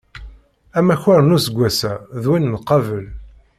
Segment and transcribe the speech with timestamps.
[0.77, 1.91] Amakar n useggwass-a,
[2.21, 3.05] d win n qabel.